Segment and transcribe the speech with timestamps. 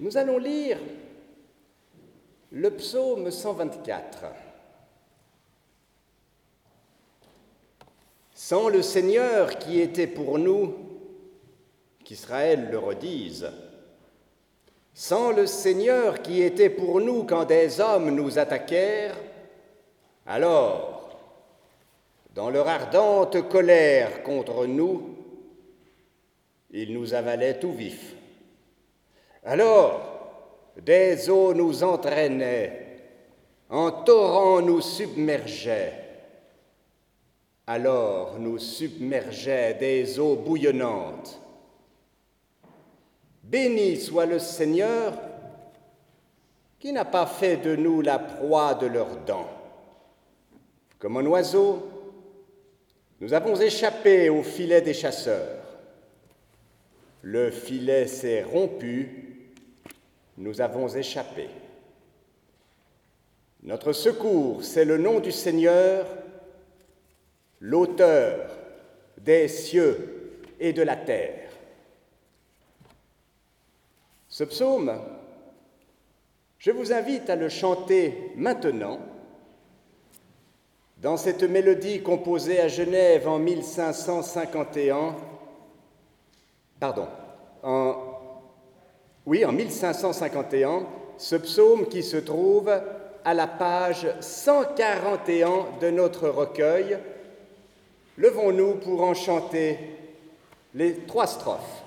[0.00, 0.78] Nous allons lire
[2.50, 4.24] le psaume 124.
[8.32, 10.74] Sans le Seigneur qui était pour nous,
[12.04, 13.50] qu'Israël le redise,
[14.92, 19.16] sans le Seigneur qui était pour nous quand des hommes nous attaquèrent,
[20.26, 21.18] alors,
[22.34, 25.16] dans leur ardente colère contre nous,
[26.72, 28.13] ils nous avalaient tout vifs.
[29.44, 32.98] Alors, des eaux nous entraînaient,
[33.68, 36.04] en torrents nous submergeaient
[37.66, 41.40] alors nous submergeaient des eaux bouillonnantes.
[43.42, 45.14] Béni soit le Seigneur
[46.78, 49.48] qui n'a pas fait de nous la proie de leurs dents.
[50.98, 51.88] Comme un oiseau,
[53.20, 55.62] nous avons échappé au filet des chasseurs.
[57.22, 59.33] Le filet s'est rompu,
[60.36, 61.48] nous avons échappé.
[63.62, 66.06] Notre secours, c'est le nom du Seigneur
[67.60, 68.50] l'auteur
[69.18, 71.50] des cieux et de la terre.
[74.28, 74.92] Ce psaume,
[76.58, 78.98] je vous invite à le chanter maintenant
[80.98, 85.16] dans cette mélodie composée à Genève en 1551,
[86.80, 87.08] pardon,
[87.62, 88.13] en,
[89.26, 90.86] oui, en 1551,
[91.16, 92.70] ce psaume qui se trouve
[93.24, 95.48] à la page 141
[95.80, 96.98] de notre recueil,
[98.16, 99.78] Levons-nous pour en chanter
[100.72, 101.83] les trois strophes.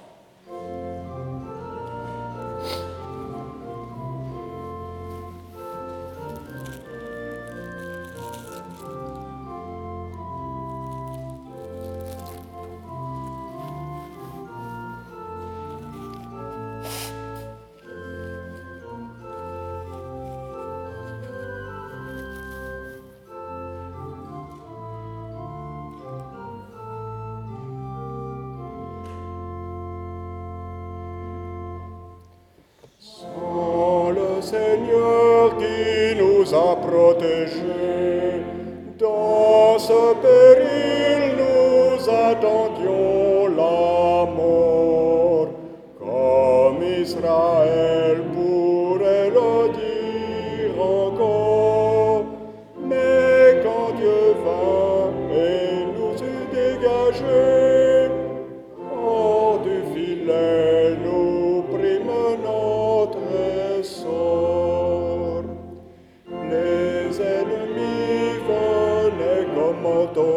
[69.81, 70.36] moto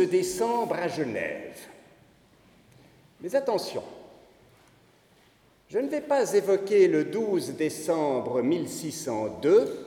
[0.00, 1.58] décembre à Genève.
[3.20, 3.82] Mais attention,
[5.68, 9.86] je ne vais pas évoquer le 12 décembre 1602,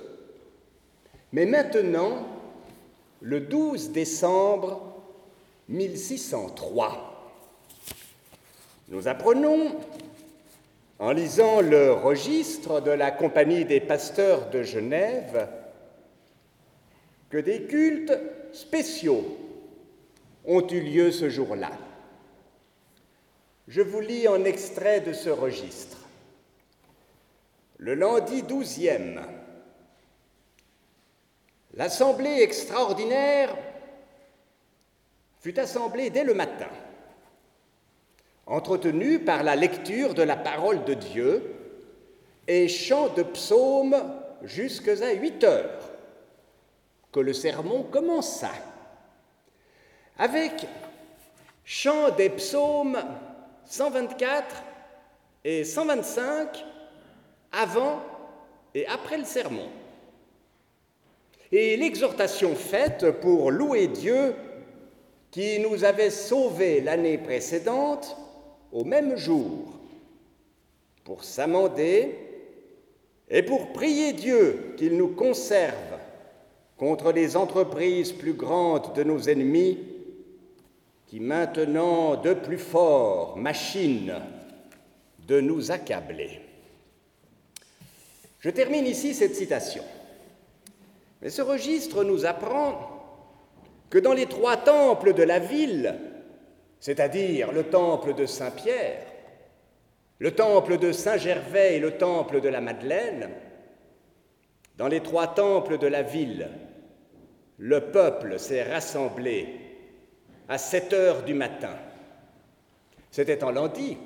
[1.34, 2.28] mais maintenant
[3.22, 4.82] le 12 décembre
[5.70, 7.32] 1603.
[8.90, 9.76] Nous apprenons,
[11.00, 15.48] en lisant le registre de la Compagnie des pasteurs de Genève,
[17.30, 18.18] que des cultes
[18.54, 19.47] spéciaux
[20.48, 21.72] ont eu lieu ce jour-là.
[23.68, 25.98] Je vous lis en extrait de ce registre.
[27.78, 29.22] Le lundi douzième,
[31.74, 33.56] l'Assemblée extraordinaire
[35.40, 36.70] fut assemblée dès le matin,
[38.48, 41.54] entretenue par la lecture de la parole de Dieu
[42.48, 44.02] et chant de psaumes
[44.44, 45.92] jusqu'à 8 heures,
[47.12, 48.52] que le sermon commença,
[50.18, 50.68] avec
[51.64, 52.98] chant des psaumes
[53.66, 54.64] 124
[55.44, 56.66] et 125
[57.52, 58.02] avant
[58.74, 59.68] et après le sermon.
[61.52, 64.36] Et l'exhortation faite pour louer Dieu
[65.32, 68.18] qui nous avait sauvés l'année précédente
[68.72, 69.74] au même jour,
[71.04, 72.18] pour s'amender
[73.30, 75.98] et pour prier Dieu qu'il nous conserve
[76.76, 79.97] contre les entreprises plus grandes de nos ennemis
[81.08, 84.22] qui maintenant de plus fort machinent
[85.26, 86.42] de nous accabler.
[88.40, 89.84] Je termine ici cette citation.
[91.22, 92.92] Mais ce registre nous apprend
[93.90, 95.96] que dans les trois temples de la ville,
[96.80, 99.06] c'est-à-dire le temple de Saint-Pierre,
[100.20, 103.30] le temple de Saint-Gervais et le temple de la Madeleine,
[104.76, 106.50] dans les trois temples de la ville,
[107.58, 109.67] le peuple s'est rassemblé
[110.50, 111.76] à 7 heures du matin.
[113.12, 113.98] C'était en lundi.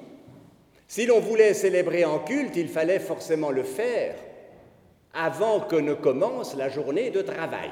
[0.87, 4.15] Si l'on voulait célébrer en culte, il fallait forcément le faire
[5.13, 7.71] avant que ne commence la journée de travail.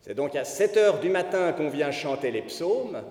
[0.00, 3.02] C'est donc à 7 heures du matin qu'on vient chanter les psaumes,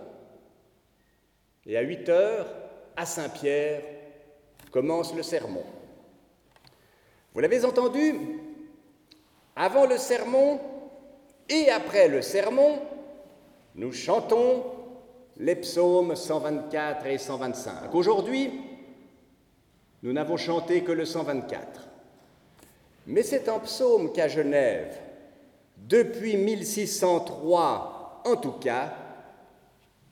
[1.65, 2.47] et à 8 heures,
[2.95, 3.81] à Saint-Pierre,
[4.71, 5.63] commence le sermon.
[7.33, 8.15] Vous l'avez entendu,
[9.55, 10.59] avant le sermon
[11.49, 12.79] et après le sermon,
[13.77, 14.63] nous chantons
[15.37, 17.93] les psaumes 124 et 125.
[17.93, 18.51] Aujourd'hui,
[20.01, 21.87] nous n'avons chanté que le 124.
[23.05, 24.97] Mais c'est un psaume qu'à Genève,
[25.77, 28.93] depuis 1603 en tout cas,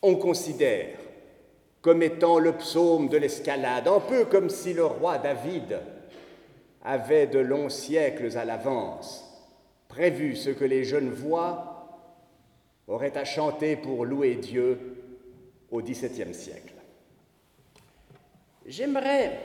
[0.01, 0.99] on considère
[1.81, 5.79] comme étant le psaume de l'escalade, un peu comme si le roi David
[6.83, 9.23] avait de longs siècles à l'avance
[9.87, 11.74] prévu ce que les jeunes voix
[12.87, 15.03] auraient à chanter pour louer Dieu
[15.71, 16.73] au XVIIe siècle.
[18.65, 19.39] J'aimerais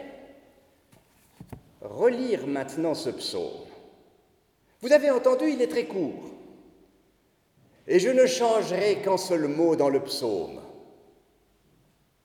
[1.80, 3.66] relire maintenant ce psaume.
[4.80, 6.32] Vous avez entendu, il est très court.
[7.86, 10.60] Et je ne changerai qu'un seul mot dans le psaume.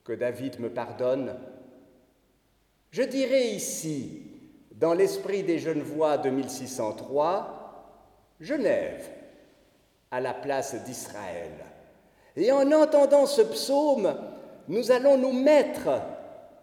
[0.03, 1.35] Que David me pardonne.
[2.91, 4.21] Je dirai ici,
[4.71, 7.55] dans l'esprit des jeunes voix de 1603,
[8.39, 9.09] Genève,
[10.11, 11.51] à la place d'Israël.
[12.35, 14.15] Et en entendant ce psaume,
[14.67, 15.89] nous allons nous mettre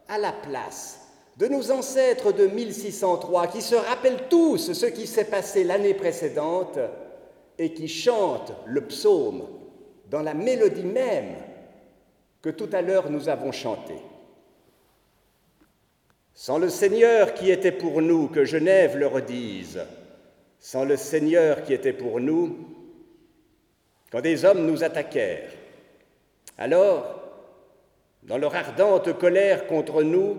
[0.08, 1.00] à la place
[1.36, 6.78] de nos ancêtres de 1603 qui se rappellent tous ce qui s'est passé l'année précédente
[7.58, 9.46] et qui chantent le psaume
[10.10, 11.36] dans la mélodie même
[12.42, 13.94] que tout à l'heure nous avons chanté.
[16.34, 19.80] Sans le Seigneur qui était pour nous, que Genève le redise,
[20.58, 22.56] sans le Seigneur qui était pour nous,
[24.12, 25.48] quand des hommes nous attaquèrent,
[26.58, 27.18] alors,
[28.22, 30.36] dans leur ardente colère contre nous,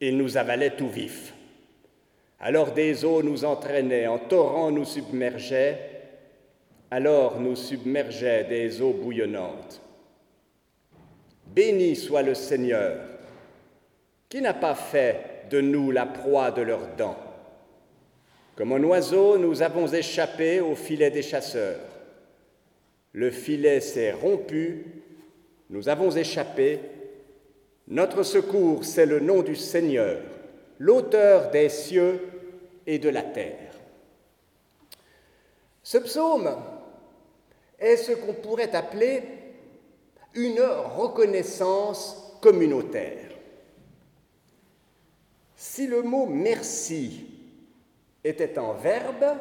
[0.00, 1.34] ils nous avalaient tout vifs.
[2.38, 5.90] Alors des eaux nous entraînaient, en torrents nous submergeaient,
[6.90, 9.82] alors nous submergeaient des eaux bouillonnantes.
[11.48, 13.00] Béni soit le Seigneur,
[14.28, 17.16] qui n'a pas fait de nous la proie de leurs dents.
[18.54, 21.95] Comme un oiseau, nous avons échappé au filet des chasseurs.
[23.16, 24.84] Le filet s'est rompu,
[25.70, 26.80] nous avons échappé.
[27.88, 30.20] Notre secours, c'est le nom du Seigneur,
[30.78, 32.20] l'auteur des cieux
[32.86, 33.72] et de la terre.
[35.82, 36.56] Ce psaume
[37.78, 39.22] est ce qu'on pourrait appeler
[40.34, 43.30] une reconnaissance communautaire.
[45.54, 47.24] Si le mot merci
[48.22, 49.38] était en verbe,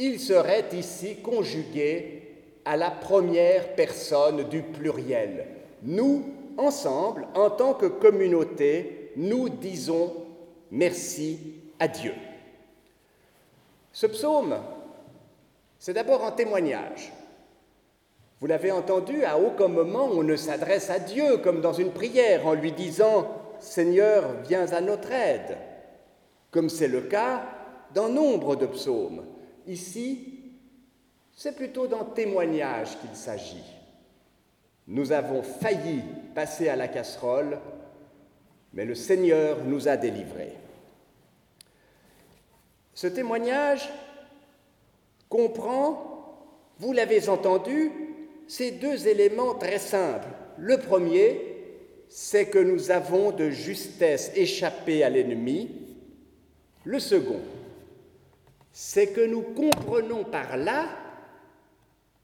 [0.00, 2.25] il serait ici conjugué
[2.66, 5.46] à la première personne du pluriel.
[5.82, 6.24] Nous,
[6.58, 10.12] ensemble, en tant que communauté, nous disons
[10.70, 11.38] merci
[11.78, 12.12] à Dieu.
[13.92, 14.56] Ce psaume,
[15.78, 17.12] c'est d'abord un témoignage.
[18.40, 22.46] Vous l'avez entendu, à aucun moment on ne s'adresse à Dieu comme dans une prière
[22.46, 23.28] en lui disant
[23.60, 25.56] Seigneur, viens à notre aide,
[26.50, 27.44] comme c'est le cas
[27.94, 29.24] dans nombre de psaumes.
[29.66, 30.35] Ici,
[31.36, 33.62] c'est plutôt d'un témoignage qu'il s'agit.
[34.88, 36.00] Nous avons failli
[36.34, 37.58] passer à la casserole,
[38.72, 40.54] mais le Seigneur nous a délivrés.
[42.94, 43.90] Ce témoignage
[45.28, 46.38] comprend,
[46.78, 47.92] vous l'avez entendu,
[48.48, 50.28] ces deux éléments très simples.
[50.56, 51.42] Le premier,
[52.08, 55.70] c'est que nous avons de justesse échappé à l'ennemi.
[56.84, 57.40] Le second,
[58.72, 60.86] c'est que nous comprenons par là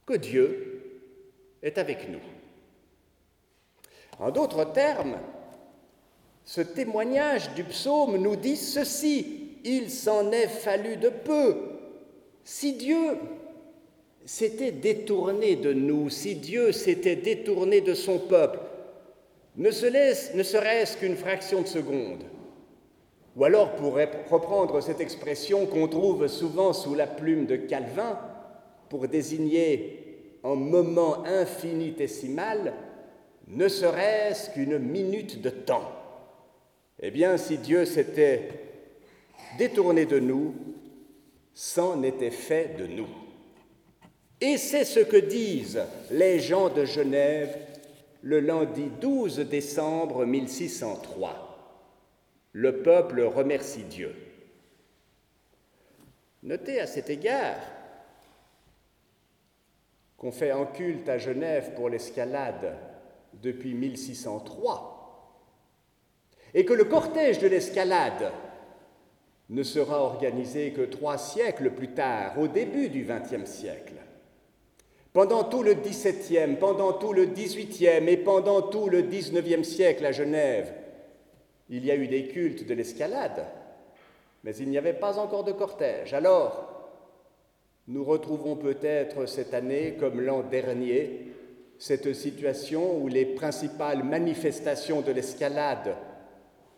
[0.07, 0.83] que Dieu
[1.63, 2.21] est avec nous.
[4.19, 5.19] En d'autres termes,
[6.45, 11.57] ce témoignage du psaume nous dit ceci, il s'en est fallu de peu.
[12.45, 13.17] Si Dieu
[14.25, 18.59] s'était détourné de nous, si Dieu s'était détourné de son peuple,
[19.57, 22.25] ne, serait-ce qu'une fraction de seconde,
[23.37, 23.95] ou alors pour
[24.31, 28.19] reprendre cette expression qu'on trouve souvent sous la plume de Calvin
[28.93, 32.75] pour désigner un moment infinitésimal,
[33.49, 35.91] ne serait-ce qu'une minute de temps.
[37.01, 38.51] Eh bien, si Dieu s'était
[39.57, 40.55] détourné de nous,
[41.55, 43.09] c'en était fait de nous.
[44.43, 45.81] Et c'est ce que disent
[46.11, 47.57] les gens de Genève
[48.21, 51.89] le lundi 12 décembre 1603.
[52.53, 54.15] Le peuple remercie Dieu.
[56.43, 57.57] Notez à cet égard
[60.23, 62.77] qu'on fait un culte à Genève pour l'escalade
[63.43, 64.93] depuis 1603
[66.55, 68.31] et que le cortège de l'escalade
[69.51, 73.95] ne sera organisé que trois siècles plus tard, au début du XXe siècle.
[75.13, 80.13] Pendant tout le XVIIe, pendant tout le XVIIIe et pendant tout le XIXe siècle à
[80.13, 80.73] Genève,
[81.69, 83.45] il y a eu des cultes de l'escalade,
[84.45, 86.15] mais il n'y avait pas encore de cortège.
[86.15, 86.82] Alors,
[87.93, 91.29] nous retrouvons peut-être cette année, comme l'an dernier,
[91.79, 95.97] cette situation où les principales manifestations de l'escalade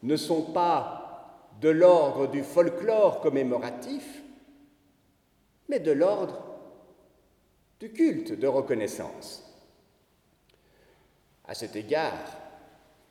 [0.02, 4.22] ne sont pas de l'ordre du folklore commémoratif,
[5.68, 6.44] mais de l'ordre
[7.80, 9.42] du culte de reconnaissance.
[11.46, 12.44] À cet égard,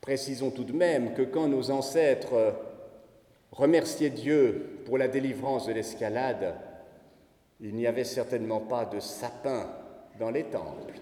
[0.03, 2.53] Précisons tout de même que quand nos ancêtres
[3.53, 6.55] remerciaient Dieu pour la délivrance de l'escalade,
[7.63, 9.69] il n'y avait certainement pas de sapin
[10.19, 10.99] dans les temples.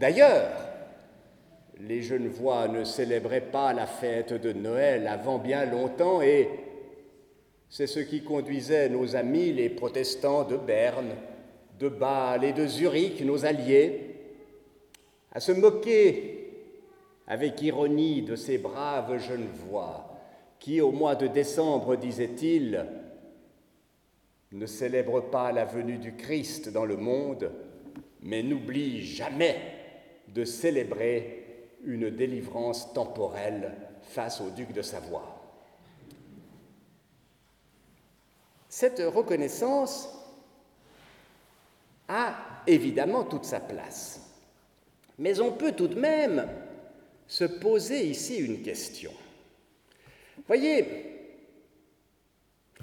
[0.00, 0.50] D'ailleurs,
[1.78, 6.48] les Genevois ne célébraient pas la fête de Noël avant bien longtemps et
[7.68, 11.10] c'est ce qui conduisait nos amis les protestants de Berne,
[11.78, 14.16] de Bâle et de Zurich, nos alliés,
[15.32, 16.50] à se moquer
[17.28, 20.18] avec ironie de ces braves jeunes voix
[20.58, 22.86] qui, au mois de décembre, disait-il,
[24.56, 27.52] ne célèbrent pas la venue du Christ dans le monde,
[28.22, 29.60] mais n'oublient jamais
[30.28, 31.44] de célébrer
[31.84, 35.32] une délivrance temporelle face au duc de Savoie.
[38.68, 40.08] Cette reconnaissance
[42.08, 42.34] a
[42.66, 44.20] évidemment toute sa place,
[45.18, 46.48] mais on peut tout de même
[47.26, 49.12] se poser ici une question.
[50.46, 51.15] Voyez,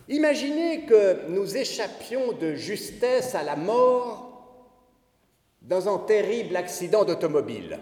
[0.09, 4.33] imaginez que nous échappions de justesse à la mort
[5.61, 7.79] dans un terrible accident d'automobile.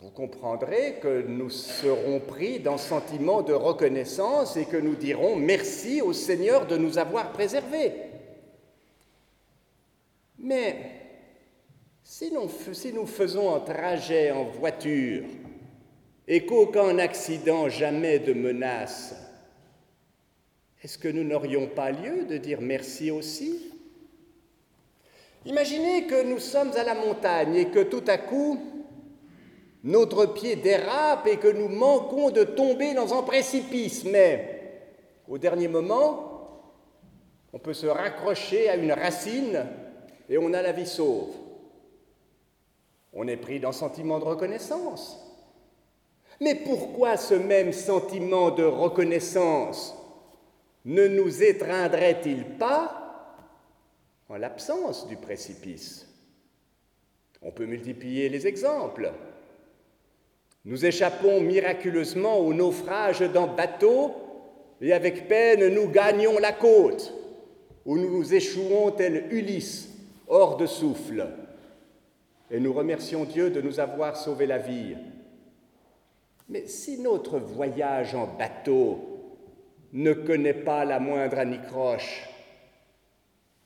[0.00, 6.00] Vous comprendrez que nous serons pris d'un sentiment de reconnaissance et que nous dirons merci
[6.00, 7.92] au Seigneur de nous avoir préservés.
[10.38, 10.76] Mais
[12.02, 15.24] si nous, faisons un trajet en voiture
[16.26, 19.14] et qu'aucun accident, jamais de menace,
[20.82, 23.70] est-ce que nous n'aurions pas lieu de dire merci aussi
[25.46, 28.58] Imaginez que nous sommes à la montagne et que tout à coup,
[29.84, 34.82] notre pied dérape et que nous manquons de tomber dans un précipice, mais
[35.28, 36.30] au dernier moment,
[37.52, 39.66] on peut se raccrocher à une racine
[40.28, 41.34] et on a la vie sauve.
[43.12, 45.18] On est pris d'un sentiment de reconnaissance.
[46.40, 49.94] Mais pourquoi ce même sentiment de reconnaissance
[50.84, 53.36] ne nous étreindrait-il pas
[54.28, 56.06] en l'absence du précipice?
[57.42, 59.12] On peut multiplier les exemples.
[60.64, 64.14] Nous échappons miraculeusement au naufrage d'un bateau
[64.80, 67.14] et avec peine nous gagnons la côte,
[67.86, 69.88] où nous échouons tel Ulysse,
[70.28, 71.26] hors de souffle
[72.50, 74.96] et nous remercions Dieu de nous avoir sauvé la vie.
[76.48, 79.09] Mais si notre voyage en bateau
[79.92, 82.28] ne connaît pas la moindre anicroche,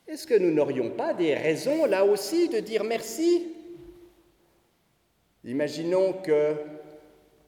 [0.07, 3.49] est-ce que nous n'aurions pas des raisons là aussi de dire merci?
[5.45, 6.57] Imaginons que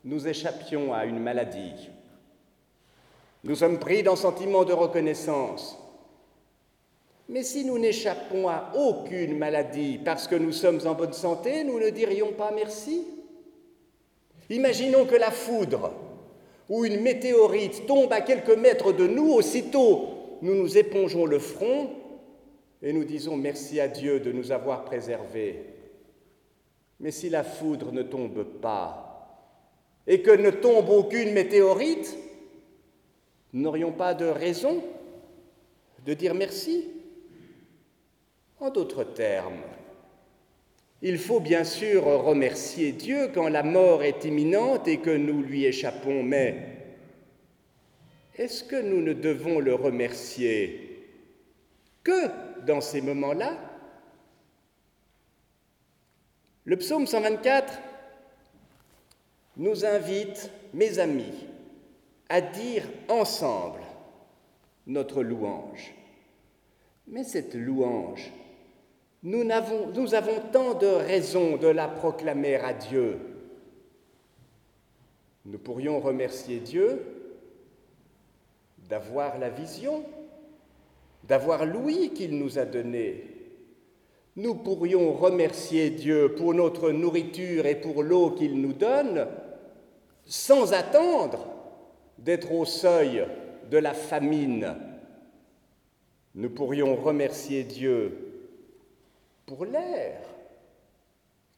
[0.04, 1.90] nous échappions à une maladie.
[3.45, 5.78] Nous sommes pris d'un sentiment de reconnaissance.
[7.28, 11.78] Mais si nous n'échappons à aucune maladie parce que nous sommes en bonne santé, nous
[11.78, 13.04] ne dirions pas merci?
[14.49, 15.92] Imaginons que la foudre
[16.68, 21.90] ou une météorite tombe à quelques mètres de nous, aussitôt nous nous épongeons le front
[22.82, 25.64] et nous disons merci à Dieu de nous avoir préservés.
[27.00, 29.02] Mais si la foudre ne tombe pas
[30.06, 32.16] et que ne tombe aucune météorite,
[33.52, 34.82] n'aurions pas de raison
[36.04, 36.85] de dire merci.
[38.58, 39.61] En d'autres termes,
[41.02, 45.64] il faut bien sûr remercier Dieu quand la mort est imminente et que nous lui
[45.64, 46.76] échappons, mais
[48.36, 51.08] est-ce que nous ne devons le remercier
[52.02, 53.58] que dans ces moments-là?
[56.64, 57.78] Le psaume 124
[59.56, 61.46] nous invite, mes amis,
[62.28, 63.80] à dire ensemble
[64.86, 65.94] notre louange.
[67.06, 68.32] Mais cette louange,
[69.26, 73.18] nous avons, tant de raisons de la proclamer à Dieu.
[75.45, 77.02] Nous pourrions remercier Dieu
[78.88, 80.04] d'avoir la vision,
[81.25, 83.25] d'avoir l'ouïe qu'il nous a donnée.
[84.37, 89.26] Nous pourrions remercier Dieu pour notre nourriture et pour l'eau qu'il nous donne,
[90.25, 91.49] sans attendre
[92.18, 93.26] d'être au seuil
[93.73, 94.76] de la famine.
[96.37, 98.25] Nous pourrions remercier Dieu
[99.46, 100.20] pour l'air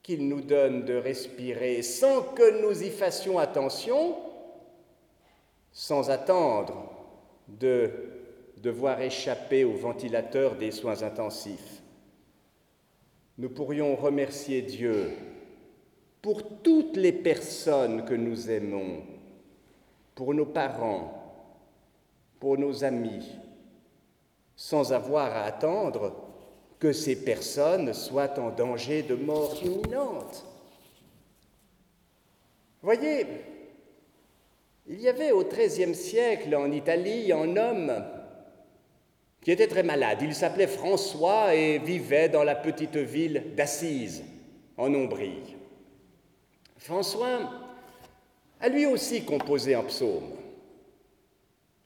[0.03, 4.17] qu'il nous donne de respirer sans que nous y fassions attention,
[5.73, 6.91] sans attendre
[7.49, 7.91] de
[8.59, 11.83] devoir échapper au ventilateur des soins intensifs.
[13.39, 15.13] Nous pourrions remercier Dieu
[16.21, 19.03] pour toutes les personnes que nous aimons,
[20.15, 21.13] pour nos parents,
[22.41, 23.31] pour nos amis,
[24.57, 26.28] sans avoir à attendre
[26.79, 30.45] que ces personnes soient en danger de mort imminente.
[32.83, 33.27] Voyez,
[34.87, 38.05] il y avait au XIIIe siècle en Italie un homme
[39.43, 40.19] qui était très malade.
[40.23, 44.23] Il s'appelait François et vivait dans la petite ville d'Assise,
[44.77, 45.57] en Ombrie.
[46.77, 47.51] François
[48.61, 50.33] a lui aussi composé un psaume.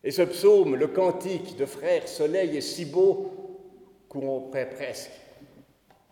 [0.05, 3.32] Et ce psaume, le cantique de Frère Soleil, est si beau
[4.13, 5.11] pourrait presque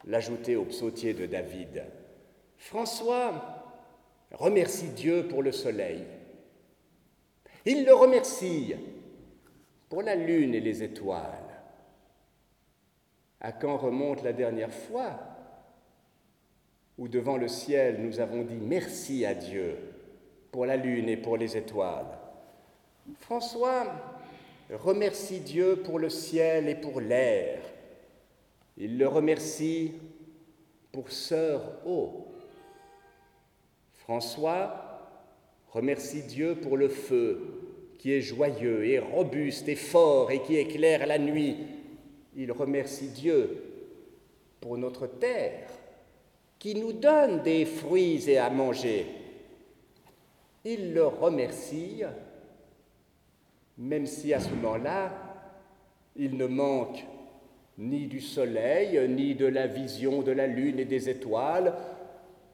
[0.07, 1.85] l'ajouter au psautier de David.
[2.57, 3.77] François
[4.33, 6.05] remercie Dieu pour le soleil.
[7.67, 8.75] Il le remercie
[9.91, 11.45] pour la lune et les étoiles.
[13.39, 15.21] À quand remonte la dernière fois
[16.97, 19.77] où devant le ciel nous avons dit merci à Dieu
[20.53, 22.19] pour la lune et pour les étoiles?
[23.19, 23.87] François
[24.71, 27.61] remercie Dieu pour le ciel et pour l'air.
[28.83, 29.93] Il le remercie
[30.91, 32.29] pour Sœur Eau.
[33.93, 35.07] François
[35.71, 41.07] remercie Dieu pour le feu qui est joyeux et robuste et fort et qui éclaire
[41.07, 41.59] la nuit.
[42.35, 43.65] Il remercie Dieu
[44.63, 45.69] pour notre terre
[46.59, 49.05] qui nous donne des fruits et à manger.
[50.65, 52.01] Il le remercie,
[53.77, 55.13] même si à ce moment-là,
[56.17, 57.05] il ne manque
[57.81, 61.73] ni du soleil, ni de la vision de la lune et des étoiles,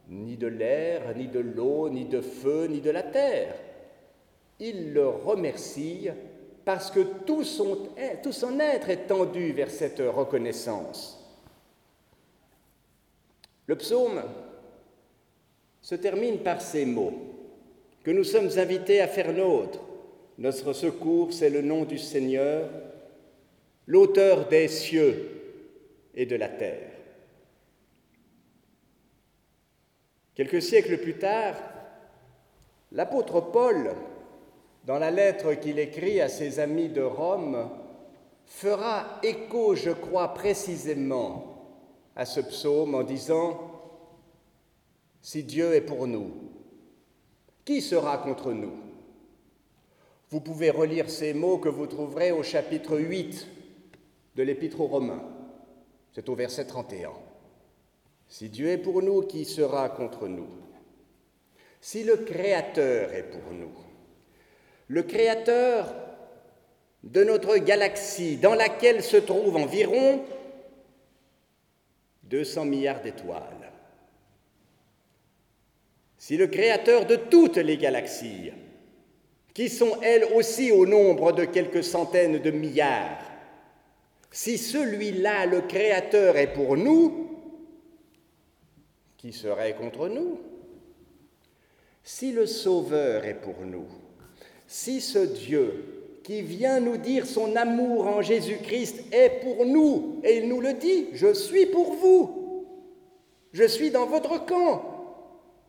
[0.08, 3.56] ni de l'air, ni de l'eau, ni de feu, ni de la terre.
[4.60, 6.08] Il le remercie
[6.64, 11.20] parce que tout son, être est tendu vers cette reconnaissance.
[13.66, 14.22] Le psaume
[15.82, 17.14] se termine par ces mots
[18.04, 19.80] que nous sommes invités à faire nôtre.
[20.38, 22.68] Notre secours, c'est le nom du Seigneur,
[23.86, 25.30] l'auteur des cieux
[26.14, 26.90] et de la terre.
[30.34, 31.54] Quelques siècles plus tard,
[32.92, 33.94] l'apôtre Paul,
[34.84, 37.70] dans la lettre qu'il écrit à ses amis de Rome,
[38.44, 41.52] fera écho, je crois précisément,
[42.14, 43.72] à ce psaume en disant,
[45.22, 46.30] Si Dieu est pour nous,
[47.64, 48.74] qui sera contre nous?
[50.30, 53.46] Vous pouvez relire ces mots que vous trouverez au chapitre 8
[54.36, 55.24] de l'Épître aux Romains.
[56.12, 57.10] C'est au verset 31.
[58.28, 60.48] Si Dieu est pour nous, qui sera contre nous?
[61.80, 63.72] Si le Créateur est pour nous,
[64.88, 65.92] le Créateur
[67.02, 70.24] de notre galaxie dans laquelle se trouvent environ
[72.24, 73.72] 200 milliards d'étoiles.
[76.18, 78.50] Si le créateur de toutes les galaxies,
[79.54, 83.35] qui sont elles aussi au nombre de quelques centaines de milliards,
[84.36, 87.30] si celui-là, le créateur, est pour nous,
[89.16, 90.38] qui serait contre nous?
[92.04, 93.86] Si le Sauveur est pour nous,
[94.66, 100.36] si ce Dieu qui vient nous dire son amour en Jésus-Christ est pour nous, et
[100.36, 102.66] il nous le dit, je suis pour vous,
[103.54, 104.84] je suis dans votre camp,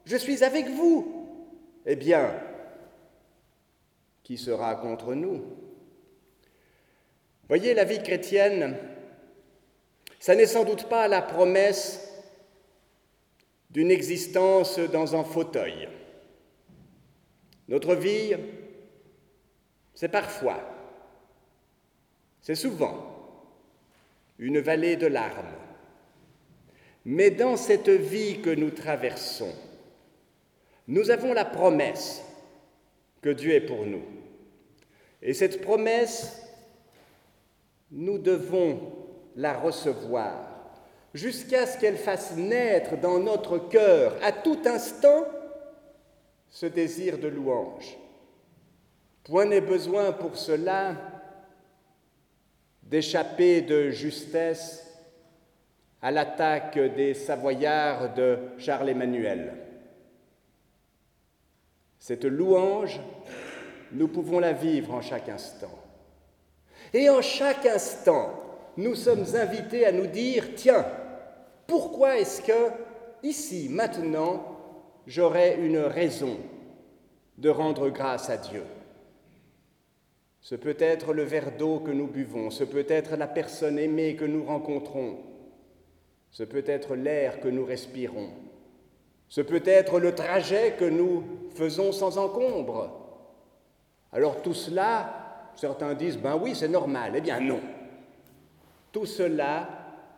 [0.04, 1.26] je suis avec vous,
[1.86, 2.34] eh bien,
[4.24, 5.67] qui sera contre nous?
[7.48, 8.78] Voyez, la vie chrétienne,
[10.20, 12.04] ça n'est sans doute pas la promesse
[13.70, 15.88] d'une existence dans un fauteuil.
[17.68, 18.36] Notre vie,
[19.94, 20.60] c'est parfois,
[22.42, 23.14] c'est souvent
[24.40, 25.54] une vallée de larmes.
[27.06, 29.54] Mais dans cette vie que nous traversons,
[30.88, 32.24] nous avons la promesse
[33.22, 34.04] que Dieu est pour nous.
[35.22, 36.47] Et cette promesse,
[37.92, 38.80] nous devons
[39.36, 40.58] la recevoir
[41.14, 45.26] jusqu'à ce qu'elle fasse naître dans notre cœur à tout instant
[46.50, 47.98] ce désir de louange.
[49.24, 50.96] Point n'est besoin pour cela
[52.84, 54.84] d'échapper de justesse
[56.02, 59.54] à l'attaque des Savoyards de Charles Emmanuel.
[62.00, 63.02] Cette louange,
[63.92, 65.87] nous pouvons la vivre en chaque instant.
[66.94, 68.32] Et en chaque instant,
[68.78, 70.86] nous sommes invités à nous dire, tiens,
[71.66, 72.72] pourquoi est-ce que,
[73.24, 74.44] ici, maintenant,
[75.06, 76.38] j'aurais une raison
[77.38, 78.64] de rendre grâce à Dieu?
[80.42, 84.16] Ce peut être le verre d'eau que nous buvons, ce peut être la personne aimée
[84.16, 85.18] que nous rencontrons,
[86.32, 88.30] ce peut être l'air que nous respirons,
[89.28, 91.24] ce peut être le trajet que nous
[91.54, 92.92] faisons sans encombre.
[94.14, 95.27] Alors tout cela,
[95.58, 97.14] certains disent, ben oui, c'est normal.
[97.16, 97.60] Eh bien non.
[98.92, 99.68] Tout cela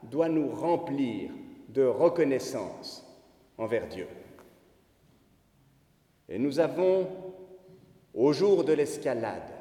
[0.04, 1.32] doit nous remplir
[1.70, 3.06] de reconnaissance
[3.58, 4.08] envers Dieu.
[6.28, 7.08] Et nous avons,
[8.14, 9.52] au jour de l'escalade,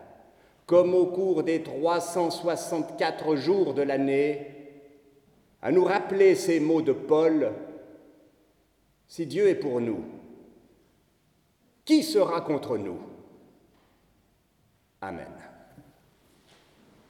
[0.67, 4.55] comme au cours des 364 jours de l'année,
[5.63, 7.53] à nous rappeler ces mots de Paul,
[9.09, 10.05] si Dieu est pour nous,
[11.85, 12.99] qui sera contre nous?
[15.01, 15.48] Amen.